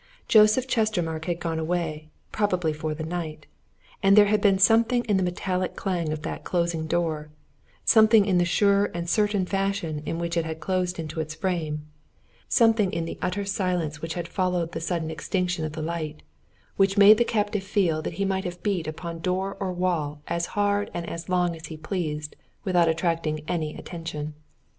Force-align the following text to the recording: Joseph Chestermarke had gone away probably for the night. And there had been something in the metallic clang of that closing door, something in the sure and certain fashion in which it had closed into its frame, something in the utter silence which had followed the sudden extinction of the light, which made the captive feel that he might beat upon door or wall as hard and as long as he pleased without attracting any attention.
Joseph 0.27 0.67
Chestermarke 0.67 1.25
had 1.25 1.39
gone 1.39 1.59
away 1.59 2.09
probably 2.31 2.73
for 2.73 2.95
the 2.95 3.03
night. 3.03 3.45
And 4.01 4.15
there 4.15 4.25
had 4.25 4.41
been 4.41 4.57
something 4.57 5.03
in 5.05 5.17
the 5.17 5.21
metallic 5.21 5.75
clang 5.75 6.11
of 6.11 6.23
that 6.23 6.43
closing 6.43 6.87
door, 6.87 7.29
something 7.85 8.25
in 8.25 8.39
the 8.39 8.43
sure 8.43 8.89
and 8.95 9.07
certain 9.07 9.45
fashion 9.45 10.01
in 10.03 10.17
which 10.17 10.35
it 10.37 10.43
had 10.43 10.59
closed 10.59 10.97
into 10.97 11.19
its 11.19 11.35
frame, 11.35 11.85
something 12.49 12.91
in 12.91 13.05
the 13.05 13.19
utter 13.21 13.45
silence 13.45 14.01
which 14.01 14.15
had 14.15 14.27
followed 14.27 14.71
the 14.71 14.81
sudden 14.81 15.11
extinction 15.11 15.65
of 15.65 15.73
the 15.73 15.83
light, 15.83 16.23
which 16.77 16.97
made 16.97 17.19
the 17.19 17.23
captive 17.23 17.61
feel 17.63 18.01
that 18.01 18.13
he 18.13 18.25
might 18.25 18.63
beat 18.63 18.87
upon 18.87 19.19
door 19.19 19.55
or 19.59 19.71
wall 19.71 20.19
as 20.27 20.47
hard 20.57 20.89
and 20.95 21.07
as 21.07 21.29
long 21.29 21.55
as 21.55 21.67
he 21.67 21.77
pleased 21.77 22.35
without 22.63 22.87
attracting 22.89 23.41
any 23.47 23.75
attention. 23.77 24.33